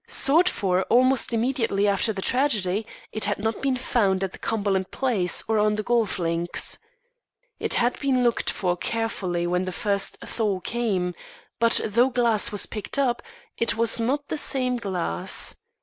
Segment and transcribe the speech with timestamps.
[0.07, 4.89] Sought for almost immediately after the tragedy, it had not been found at the Cumberland
[4.89, 6.79] place or on the golf links.
[7.59, 11.13] It had been looked for carefully when the first thaw came;
[11.59, 13.21] but, though glass was picked up,
[13.57, 15.55] it was not the same glass.